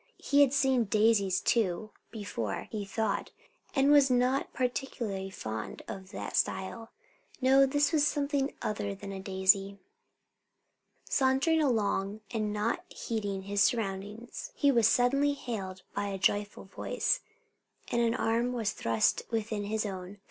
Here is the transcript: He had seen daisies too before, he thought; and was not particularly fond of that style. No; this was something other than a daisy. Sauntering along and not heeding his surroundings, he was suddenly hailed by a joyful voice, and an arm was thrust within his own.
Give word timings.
He 0.17 0.41
had 0.41 0.51
seen 0.51 0.85
daisies 0.85 1.39
too 1.39 1.91
before, 2.09 2.67
he 2.71 2.85
thought; 2.85 3.29
and 3.75 3.91
was 3.91 4.09
not 4.09 4.51
particularly 4.51 5.29
fond 5.29 5.83
of 5.87 6.09
that 6.09 6.35
style. 6.35 6.89
No; 7.39 7.67
this 7.67 7.91
was 7.93 8.07
something 8.07 8.51
other 8.63 8.95
than 8.95 9.11
a 9.11 9.19
daisy. 9.19 9.77
Sauntering 11.07 11.61
along 11.61 12.21
and 12.31 12.51
not 12.51 12.83
heeding 12.91 13.43
his 13.43 13.61
surroundings, 13.61 14.51
he 14.55 14.71
was 14.71 14.87
suddenly 14.87 15.33
hailed 15.33 15.83
by 15.93 16.07
a 16.07 16.17
joyful 16.17 16.63
voice, 16.63 17.19
and 17.91 18.01
an 18.01 18.15
arm 18.15 18.53
was 18.53 18.71
thrust 18.71 19.21
within 19.29 19.65
his 19.65 19.85
own. 19.85 20.17